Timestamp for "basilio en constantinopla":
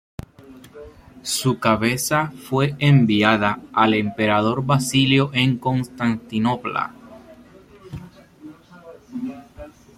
4.65-6.91